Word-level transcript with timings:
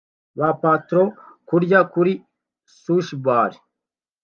Ba 0.39 0.49
patron 0.61 1.07
kurya 1.47 1.79
kuri 1.93 2.13
sushi 2.81 3.15
bar 3.25 3.51